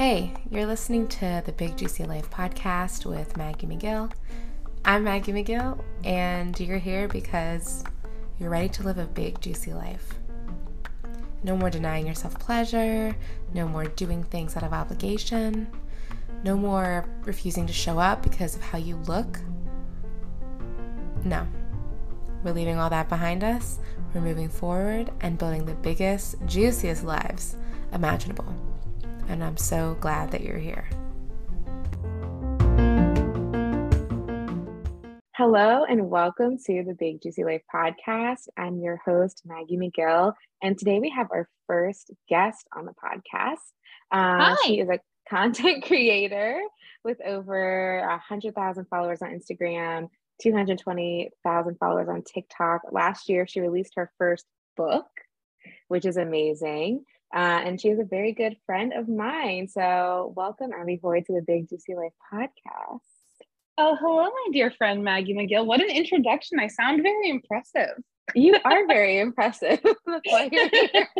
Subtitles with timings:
[0.00, 4.10] Hey, you're listening to the Big Juicy Life podcast with Maggie McGill.
[4.82, 7.84] I'm Maggie McGill, and you're here because
[8.38, 10.14] you're ready to live a big, juicy life.
[11.42, 13.14] No more denying yourself pleasure,
[13.52, 15.70] no more doing things out of obligation,
[16.44, 19.38] no more refusing to show up because of how you look.
[21.24, 21.46] No.
[22.42, 23.78] We're leaving all that behind us.
[24.14, 27.58] We're moving forward and building the biggest, juiciest lives
[27.92, 28.69] imaginable
[29.30, 30.88] and I'm so glad that you're here.
[35.36, 38.48] Hello, and welcome to the Big Juicy Life podcast.
[38.58, 43.58] I'm your host, Maggie McGill, and today we have our first guest on the podcast.
[44.10, 44.98] Uh, she is a
[45.30, 46.60] content creator
[47.04, 50.08] with over 100,000 followers on Instagram,
[50.42, 52.82] 220,000 followers on TikTok.
[52.90, 54.44] Last year, she released her first
[54.76, 55.06] book,
[55.86, 57.04] which is amazing.
[57.32, 59.68] Uh, and she's a very good friend of mine.
[59.68, 63.00] So, welcome, Abby Hoy, to the Big Juicy Life podcast.
[63.78, 65.64] Oh, hello, my dear friend Maggie McGill.
[65.64, 66.58] What an introduction.
[66.58, 68.02] I sound very impressive.
[68.34, 69.80] You are very impressive.
[70.06, 71.08] That's you're here.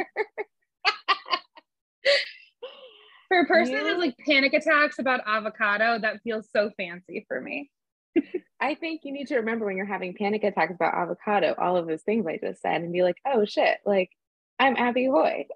[3.28, 3.78] for a person you...
[3.78, 7.70] that has like panic attacks about avocado, that feels so fancy for me.
[8.60, 11.86] I think you need to remember when you're having panic attacks about avocado, all of
[11.86, 14.10] those things I just said, and be like, oh shit, like
[14.58, 15.46] I'm Abby Hoy.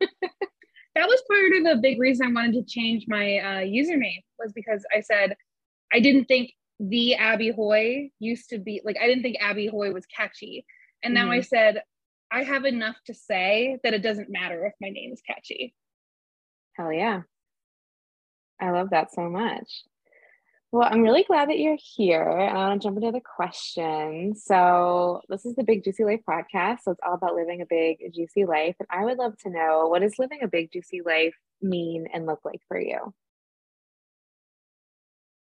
[0.00, 4.52] That was part of the big reason I wanted to change my uh, username was
[4.52, 5.36] because I said
[5.92, 9.92] I didn't think the Abby Hoy used to be like I didn't think Abby Hoy
[9.92, 10.64] was catchy,
[11.02, 11.32] and now mm-hmm.
[11.32, 11.82] I said
[12.30, 15.74] I have enough to say that it doesn't matter if my name is catchy.
[16.74, 17.22] Hell yeah,
[18.60, 19.84] I love that so much.
[20.70, 22.28] Well, I'm really glad that you're here.
[22.28, 24.34] And I want to jump into the question.
[24.36, 26.80] So, this is the Big Juicy Life podcast.
[26.82, 28.76] So, it's all about living a big, juicy life.
[28.78, 32.26] And I would love to know what does living a big, juicy life mean and
[32.26, 33.14] look like for you?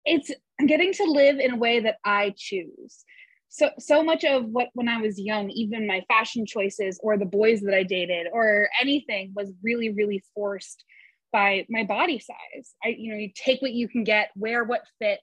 [0.05, 0.33] It's
[0.67, 3.05] getting to live in a way that I choose.
[3.49, 7.25] So, so much of what when I was young, even my fashion choices or the
[7.25, 10.85] boys that I dated or anything was really, really forced
[11.35, 12.75] by my body size.
[12.83, 15.21] I, you know, you take what you can get, wear what fits.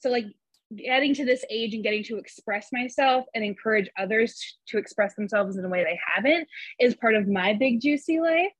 [0.00, 0.26] So like
[0.74, 5.56] getting to this age and getting to express myself and encourage others to express themselves
[5.56, 6.48] in a way they haven't
[6.80, 8.50] is part of my big juicy life.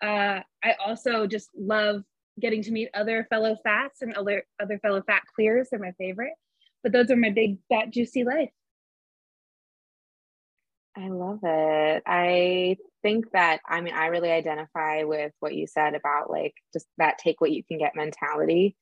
[0.00, 2.04] Uh, I also just love
[2.40, 5.68] getting to meet other fellow fats and other other fellow fat clears.
[5.70, 6.34] They're my favorite.
[6.84, 8.50] But those are my big fat juicy life.
[10.96, 12.02] I love it.
[12.06, 16.86] I think that, I mean, I really identify with what you said about like just
[16.98, 18.76] that take what you can get mentality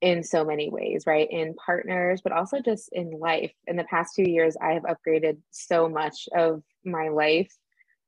[0.00, 1.28] in so many ways, right?
[1.30, 3.52] In partners, but also just in life.
[3.68, 7.52] In the past two years, I have upgraded so much of my life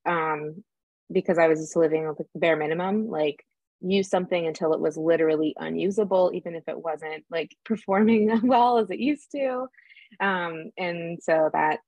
[0.05, 0.65] um,
[1.13, 3.45] because I was just living with the bare minimum, like
[3.81, 8.91] use something until it was literally unusable, even if it wasn't like performing well as
[8.91, 9.67] it used to.
[10.19, 11.79] Um, and so that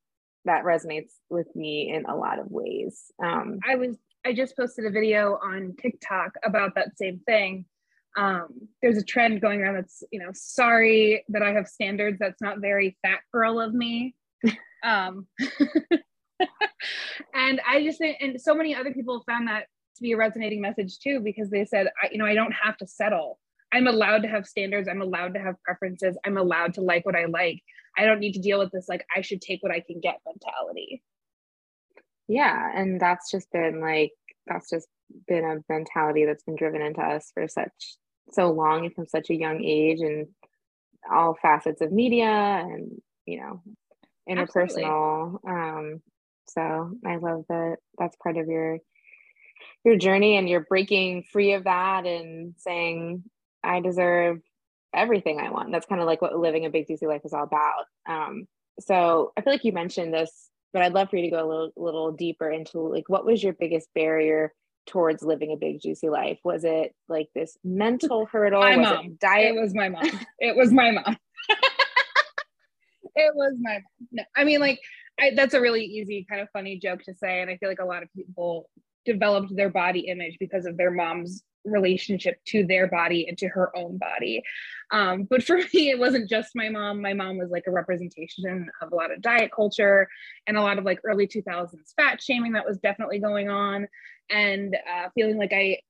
[0.46, 3.12] that resonates with me in a lot of ways.
[3.22, 7.64] Um, I was I just posted a video on TikTok about that same thing.
[8.16, 8.48] Um,
[8.82, 12.18] there's a trend going around that's you know sorry that I have standards.
[12.18, 14.14] That's not very fat girl of me.
[14.82, 15.26] um,
[17.34, 20.60] and I just think, and so many other people found that to be a resonating
[20.60, 23.38] message too because they said I, you know I don't have to settle.
[23.72, 24.88] I'm allowed to have standards.
[24.88, 26.16] I'm allowed to have preferences.
[26.24, 27.62] I'm allowed to like what I like.
[27.96, 30.20] I don't need to deal with this like I should take what I can get
[30.26, 31.02] mentality.
[32.28, 34.12] Yeah, and that's just been like
[34.46, 34.88] that's just
[35.26, 37.96] been a mentality that's been driven into us for such
[38.32, 40.28] so long and from such a young age and
[41.10, 43.62] all facets of media and you know
[44.28, 45.50] interpersonal Absolutely.
[45.52, 46.02] um
[46.48, 48.78] so i love that that's part of your
[49.84, 53.22] your journey and you're breaking free of that and saying
[53.62, 54.40] i deserve
[54.96, 55.70] everything I want.
[55.72, 57.84] That's kind of like what living a big juicy life is all about.
[58.08, 58.46] Um,
[58.80, 61.48] so I feel like you mentioned this, but I'd love for you to go a
[61.48, 64.52] little, little deeper into like what was your biggest barrier
[64.86, 66.38] towards living a big juicy life?
[66.44, 68.60] Was it like this mental hurdle?
[68.60, 69.06] My was mom.
[69.06, 69.56] It diet?
[69.56, 70.20] It was my mom.
[70.38, 71.16] it was my mom.
[73.14, 74.08] it was my mom.
[74.12, 74.80] No, I mean like
[75.18, 77.80] I, that's a really easy kind of funny joke to say, and I feel like
[77.80, 78.68] a lot of people
[79.06, 83.76] developed their body image because of their mom's relationship to their body and to her
[83.76, 84.42] own body.
[84.90, 87.02] Um, but for me, it wasn't just my mom.
[87.02, 90.08] My mom was like a representation of a lot of diet culture
[90.46, 93.86] and a lot of like early 2000s fat shaming that was definitely going on,
[94.30, 95.80] and uh, feeling like I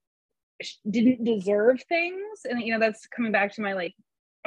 [0.88, 2.40] didn't deserve things.
[2.48, 3.94] And, you know, that's coming back to my like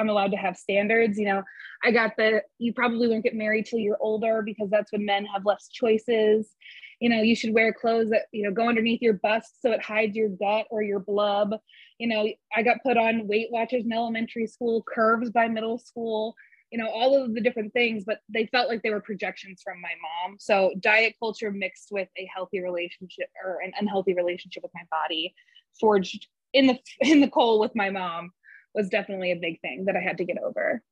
[0.00, 1.18] I'm allowed to have standards.
[1.18, 1.42] You know,
[1.84, 5.26] I got the you probably won't get married till you're older because that's when men
[5.26, 6.56] have less choices.
[7.00, 9.82] You know, you should wear clothes that, you know, go underneath your bust so it
[9.82, 11.54] hides your gut or your blub.
[11.98, 16.34] You know, I got put on Weight Watchers in elementary school, curves by middle school,
[16.70, 19.80] you know, all of the different things, but they felt like they were projections from
[19.80, 20.36] my mom.
[20.38, 25.34] So diet culture mixed with a healthy relationship or an unhealthy relationship with my body
[25.78, 28.32] forged in the in the coal with my mom
[28.74, 30.82] was definitely a big thing that I had to get over.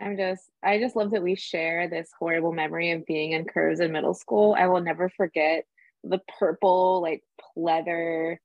[0.00, 3.80] I'm just, I just love that we share this horrible memory of being in curves
[3.80, 4.56] in middle school.
[4.58, 5.64] I will never forget
[6.02, 7.22] the purple, like
[7.56, 8.38] pleather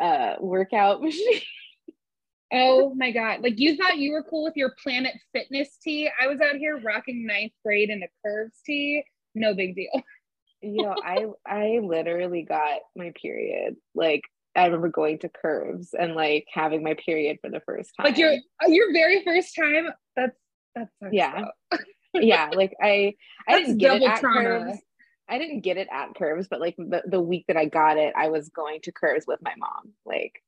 [0.00, 1.40] uh, workout machine.
[2.52, 3.40] oh my God.
[3.42, 6.08] Like you thought you were cool with your Planet Fitness tee.
[6.20, 9.04] I was out here rocking ninth grade in a curves tee.
[9.34, 9.90] No big deal.
[10.60, 14.22] you know, I I literally got my period like
[14.56, 18.04] I remember going to curves and like having my period for the first time.
[18.04, 19.88] Like your uh, your very first time.
[20.16, 20.36] That's
[20.74, 21.46] that's yeah,
[22.14, 22.50] yeah.
[22.52, 23.14] Like I
[23.48, 24.42] I didn't get it at trauma.
[24.42, 24.78] curves.
[25.28, 28.12] I didn't get it at curves, but like the, the week that I got it,
[28.14, 29.92] I was going to curves with my mom.
[30.04, 30.42] Like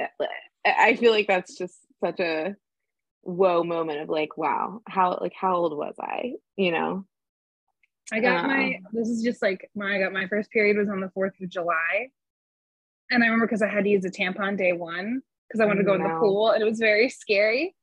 [0.00, 0.08] eh,
[0.66, 2.56] I feel like that's just such a
[3.22, 6.34] whoa moment of like, wow, how like how old was I?
[6.56, 7.06] You know?
[8.12, 10.90] I got my um, this is just like my I got my first period was
[10.90, 12.10] on the 4th of July.
[13.10, 15.82] And I remember because I had to use a tampon day one because I wanted
[15.82, 17.74] to go in the pool and it was very scary.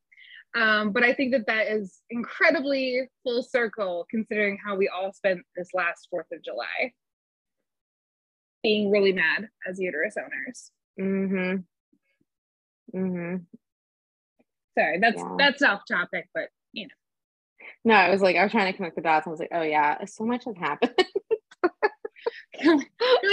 [0.54, 5.42] Um, but I think that that is incredibly full circle considering how we all spent
[5.56, 6.92] this last 4th of July
[8.62, 10.72] being really mad as uterus owners.
[11.00, 12.98] Mm-hmm.
[12.98, 13.36] Mm-hmm.
[14.78, 15.36] Sorry, that's yeah.
[15.38, 16.94] that's off topic, but you know.
[17.84, 19.28] No, I was like, I was trying to connect the dots.
[19.28, 20.94] I was like, oh yeah, so much has happened.
[22.64, 22.90] like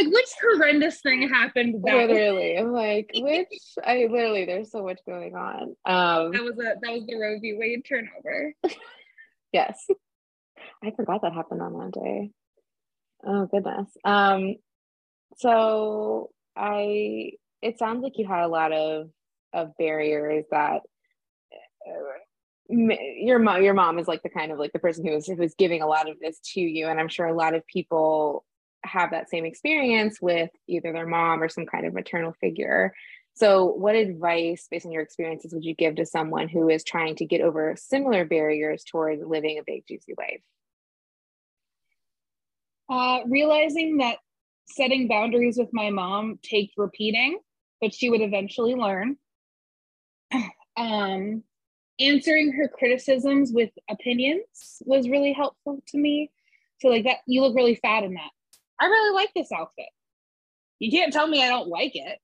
[0.06, 3.49] which horrendous thing happened that literally i'm like which
[3.85, 5.75] i literally there's so much going on.
[5.85, 7.56] Um that was a that was the roe v.
[7.58, 8.55] Wade turnover.
[9.50, 9.87] Yes.
[10.85, 12.31] I forgot that happened on that day.
[13.26, 13.88] Oh goodness.
[14.05, 14.56] Um
[15.37, 17.31] so i
[17.62, 19.08] it sounds like you had a lot of
[19.52, 20.82] of barriers that
[21.87, 22.14] uh,
[22.69, 25.55] your mom your mom is like the kind of like the person who was who's
[25.55, 28.44] giving a lot of this to you and i'm sure a lot of people
[28.88, 32.94] have that same experience with either their mom or some kind of maternal figure.
[33.35, 37.14] So, what advice, based on your experiences, would you give to someone who is trying
[37.17, 40.40] to get over similar barriers towards living a big, juicy life?
[42.90, 44.19] Uh, realizing that
[44.67, 47.38] setting boundaries with my mom takes repeating,
[47.81, 49.17] but she would eventually learn.
[50.76, 51.43] Um,
[51.99, 56.31] answering her criticisms with opinions was really helpful to me.
[56.81, 58.31] So, like that, you look really fat in that.
[58.80, 59.88] I really like this outfit.
[60.78, 62.19] You can't tell me I don't like it.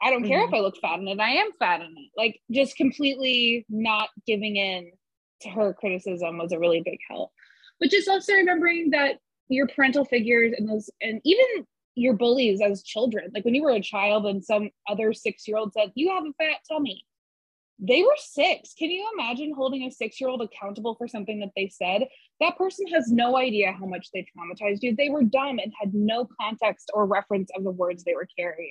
[0.00, 0.28] I don't mm-hmm.
[0.28, 0.56] care if mm-hmm.
[0.56, 1.20] I look fat in it.
[1.20, 2.10] I am fat in it.
[2.16, 4.92] Like just completely not giving in
[5.42, 7.30] to her criticism was a really big help.
[7.80, 9.18] But just also remembering that
[9.48, 13.70] your parental figures and those and even your bullies as children, like when you were
[13.70, 17.04] a child and some other six year old said, You have a fat tummy
[17.78, 18.72] they were six.
[18.72, 22.08] Can you imagine holding a six year old accountable for something that they said?
[22.40, 24.96] That person has no idea how much they traumatized you.
[24.96, 28.70] They were dumb and had no context or reference of the words they were carrying.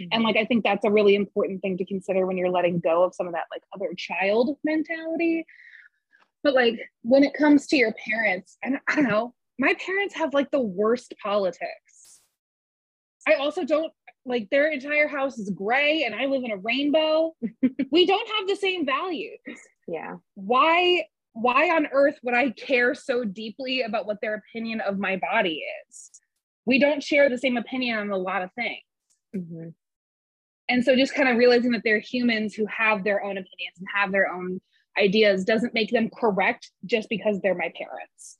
[0.00, 0.08] Mm-hmm.
[0.12, 3.04] And like, I think that's a really important thing to consider when you're letting go
[3.04, 5.46] of some of that like other child mentality.
[6.42, 10.34] But like, when it comes to your parents, and I don't know, my parents have
[10.34, 12.20] like the worst politics.
[13.28, 13.92] I also don't
[14.26, 17.34] like their entire house is gray and I live in a rainbow.
[17.90, 19.38] we don't have the same values.
[19.88, 20.16] Yeah.
[20.34, 25.16] Why why on earth would I care so deeply about what their opinion of my
[25.16, 26.10] body is?
[26.66, 28.82] We don't share the same opinion on a lot of things.
[29.34, 29.68] Mm-hmm.
[30.68, 33.86] And so just kind of realizing that they're humans who have their own opinions and
[33.94, 34.60] have their own
[34.98, 38.38] ideas doesn't make them correct just because they're my parents.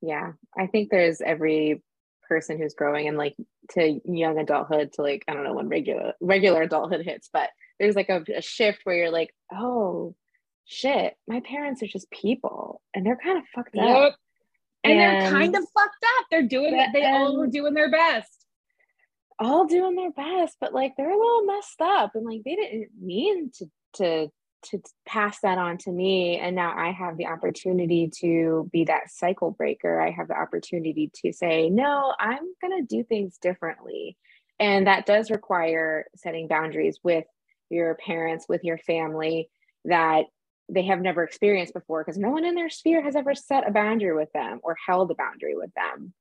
[0.00, 1.82] Yeah, I think there's every
[2.28, 3.34] person who's growing and like
[3.70, 7.96] to young adulthood to like I don't know when regular regular adulthood hits, but there's
[7.96, 10.14] like a, a shift where you're like, oh
[10.64, 13.88] shit, my parents are just people and they're kind of fucked yep.
[13.88, 14.16] up.
[14.84, 16.26] And, and, they're kind of fucked up.
[16.30, 16.90] They're doing it.
[16.92, 18.46] They all were doing their best.
[19.40, 22.88] All doing their best, but like they're a little messed up and like they didn't
[23.00, 24.28] mean to to
[24.62, 29.10] to pass that on to me and now i have the opportunity to be that
[29.10, 30.00] cycle breaker.
[30.00, 34.16] I have the opportunity to say no i'm going to do things differently.
[34.60, 37.24] And that does require setting boundaries with
[37.70, 39.50] your parents with your family
[39.84, 40.24] that
[40.68, 43.72] they have never experienced before because no one in their sphere has ever set a
[43.72, 46.12] boundary with them or held a boundary with them.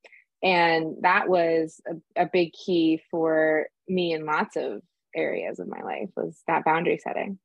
[0.42, 4.82] And that was a, a big key for me in lots of
[5.16, 7.40] areas of my life was that boundary setting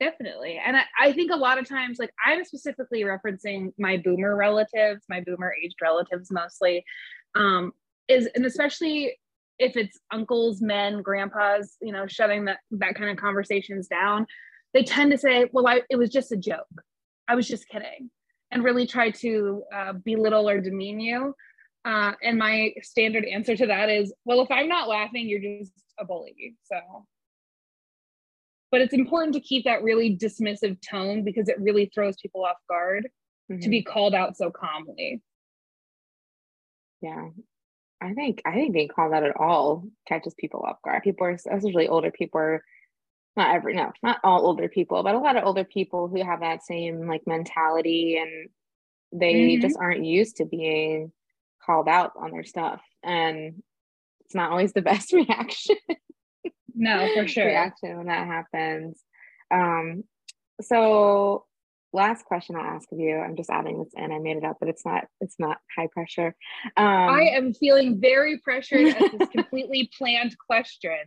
[0.00, 0.60] definitely.
[0.64, 5.04] And I, I think a lot of times like i'm specifically referencing my boomer relatives
[5.08, 6.84] my boomer aged relatives mostly
[7.34, 7.72] um
[8.08, 9.18] is and especially
[9.58, 14.26] if it's uncles men grandpas you know shutting that that kind of conversations down
[14.74, 16.82] they tend to say well I, it was just a joke.
[17.28, 18.10] I was just kidding
[18.50, 21.34] and really try to uh, belittle or demean you.
[21.84, 25.72] Uh, and my standard answer to that is well if i'm not laughing you're just
[25.98, 26.76] a bully so
[28.74, 32.56] but it's important to keep that really dismissive tone because it really throws people off
[32.68, 33.08] guard
[33.48, 33.60] mm-hmm.
[33.60, 33.92] to be mm-hmm.
[33.92, 35.22] called out so calmly
[37.00, 37.28] yeah
[38.00, 41.30] i think i think being called out at all catches people off guard people are
[41.30, 42.64] especially older people are
[43.36, 46.40] not every no not all older people but a lot of older people who have
[46.40, 48.48] that same like mentality and
[49.12, 49.62] they mm-hmm.
[49.62, 51.12] just aren't used to being
[51.64, 53.62] called out on their stuff and
[54.24, 55.76] it's not always the best reaction
[56.74, 57.46] no for sure.
[57.46, 59.00] Reaction when that happens.
[59.50, 60.04] Um
[60.60, 61.44] so
[61.94, 64.56] last question i'll ask of you i'm just adding this in i made it up
[64.58, 66.34] but it's not it's not high pressure.
[66.76, 70.98] Um i am feeling very pressured at this completely planned question.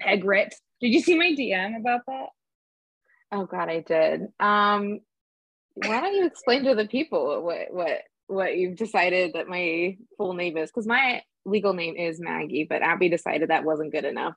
[0.00, 2.28] Pegrit did you see my dm about that?
[3.32, 4.22] Oh god i did.
[4.38, 5.00] Um
[5.74, 10.34] why don't you explain to the people what what what you've decided that my full
[10.34, 10.70] name is?
[10.70, 14.34] Because my legal name is maggie but abby decided that wasn't good enough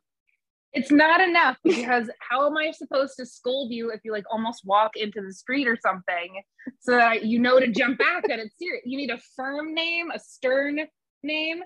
[0.77, 4.62] it's not enough because how am I supposed to scold you if you like almost
[4.63, 6.43] walk into the street or something
[6.79, 8.84] so that you know to jump back that it's serious?
[8.86, 10.81] You need a firm name, a stern
[11.24, 11.62] name.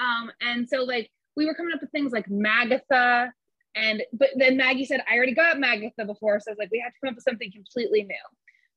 [0.00, 3.28] Um, and so like we were coming up with things like Magatha.
[3.76, 6.40] And but then Maggie said, I already got Magatha before.
[6.40, 8.16] So I was like, we have to come up with something completely new.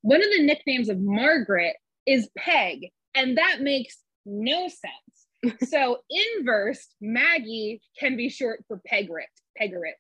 [0.01, 5.60] One of the nicknames of Margaret is Peg, and that makes no sense.
[5.70, 9.27] so inverse, Maggie can be short for Pegrit.
[9.60, 10.00] Pegarit.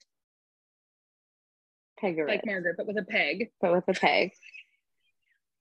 [2.01, 2.27] Pegarit.
[2.27, 3.51] Like Margaret, but with a peg.
[3.61, 4.31] But with a peg.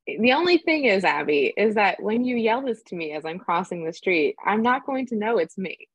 [0.07, 3.39] the only thing is, Abby, is that when you yell this to me as I'm
[3.39, 5.89] crossing the street, I'm not going to know it's me.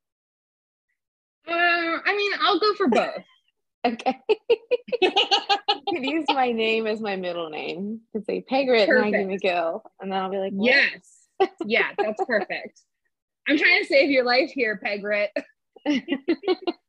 [1.48, 3.24] Uh, I mean, I'll go for both.
[3.86, 4.20] okay.
[5.02, 5.12] you
[5.90, 8.02] could use my name as my middle name.
[8.14, 10.66] You could say Pegarit Maggie McGill, and then I'll be like, what?
[10.66, 12.82] yes, yeah, that's perfect.
[13.48, 15.30] I'm trying to save your life here, Pegrit.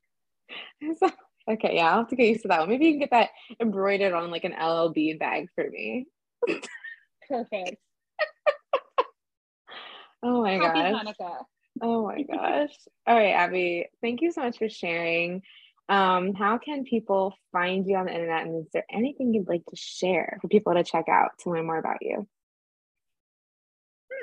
[1.51, 2.69] okay, yeah, I'll have to get used to that one.
[2.69, 3.31] Maybe you can get that
[3.61, 4.91] embroidered on like an L.L.
[4.91, 6.07] Bean bag for me.
[7.29, 7.77] Perfect.
[10.23, 11.05] oh my Happy gosh.
[11.05, 11.45] Hanukkah.
[11.81, 12.71] Oh my gosh.
[13.07, 15.43] All right, Abby, thank you so much for sharing.
[15.89, 18.47] Um, how can people find you on the internet?
[18.47, 21.67] And is there anything you'd like to share for people to check out to learn
[21.67, 22.27] more about you?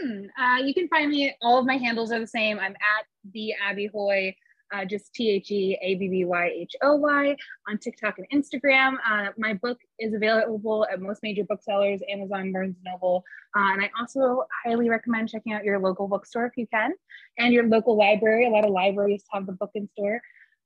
[0.01, 0.25] Hmm.
[0.39, 2.59] Uh, you can find me, all of my handles are the same.
[2.59, 4.35] I'm at the Abby Hoy
[4.73, 7.35] uh, just T H E A B B Y H O Y
[7.67, 8.95] on TikTok and Instagram.
[9.09, 13.23] Uh, my book is available at most major booksellers, Amazon, Barnes Noble,
[13.55, 16.93] uh, and I also highly recommend checking out your local bookstore if you can,
[17.37, 18.47] and your local library.
[18.47, 20.21] A lot of libraries have the book in store.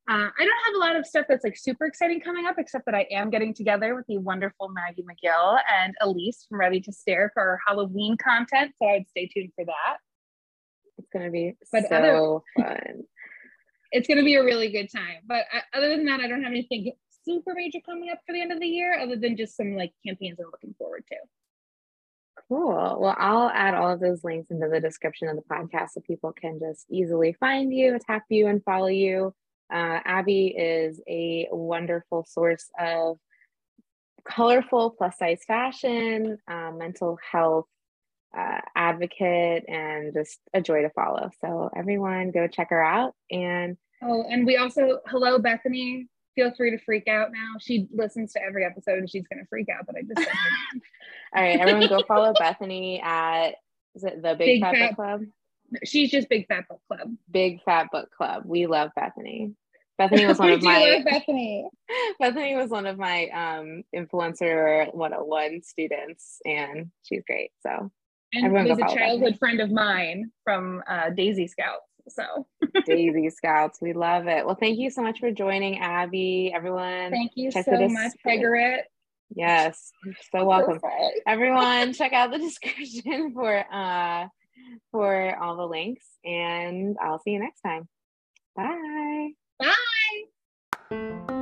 [0.09, 2.85] Uh, I don't have a lot of stuff that's like super exciting coming up, except
[2.87, 6.91] that I am getting together with the wonderful Maggie McGill and Elise from Ready to
[6.91, 8.73] Stare for our Halloween content.
[8.81, 9.97] So I'd stay tuned for that.
[10.97, 13.03] It's gonna be but so other, fun
[13.93, 15.21] it's going to be a really good time.
[15.25, 16.91] But uh, other than that, I don't have anything
[17.23, 19.93] super major coming up for the end of the year, other than just some like
[20.05, 21.15] campaigns I'm looking forward to.
[22.49, 22.97] Cool.
[22.99, 26.33] Well, I'll add all of those links into the description of the podcast so people
[26.33, 29.33] can just easily find you, tap you, and follow you.
[29.71, 33.17] Uh, Abby is a wonderful source of
[34.25, 37.67] colorful plus size fashion, uh, mental health
[38.37, 41.29] uh, advocate, and just a joy to follow.
[41.41, 46.07] So, everyone, go check her out and Oh, and we also, hello, Bethany.
[46.35, 47.55] Feel free to freak out now.
[47.59, 50.29] She listens to every episode and she's going to freak out, but I just
[51.35, 53.55] All right, everyone go follow Bethany at,
[53.95, 55.21] is it the Big, Big Fat, Fat Book Club?
[55.85, 57.13] She's just Big Fat Book Club.
[57.31, 58.43] Big Fat Book Club.
[58.45, 59.53] We love Bethany.
[59.97, 61.69] Bethany was one of my Bethany.
[62.19, 67.51] Bethany was one of my um influencer 101 students and she's great.
[67.61, 67.91] So
[68.33, 71.85] and everyone was a childhood friend of mine from uh, Daisy Scouts.
[72.09, 72.47] So
[72.85, 74.45] Daisy Scouts, we love it.
[74.45, 76.51] Well, thank you so much for joining, Abby.
[76.53, 78.81] Everyone, thank you so much, Pegarit.
[79.35, 79.91] Yes,
[80.31, 80.79] so welcome.
[81.25, 84.27] Everyone, check out the description for uh
[84.91, 87.87] for all the links, and I'll see you next time.
[88.55, 89.29] Bye.
[90.89, 91.39] Bye.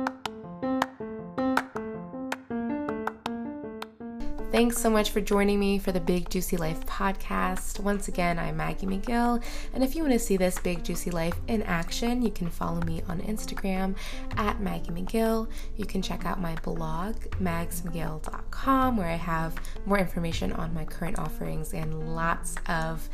[4.52, 7.80] Thanks so much for joining me for the Big Juicy Life podcast.
[7.80, 9.42] Once again, I'm Maggie McGill,
[9.72, 12.82] and if you want to see this Big Juicy Life in action, you can follow
[12.82, 13.96] me on Instagram
[14.36, 15.48] at Maggie McGill.
[15.78, 19.54] You can check out my blog, magsmcgill.com, where I have
[19.86, 23.08] more information on my current offerings and lots of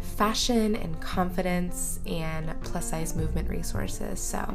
[0.00, 4.18] fashion and confidence and plus size movement resources.
[4.18, 4.52] So,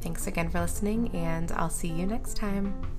[0.00, 2.97] thanks again for listening, and I'll see you next time.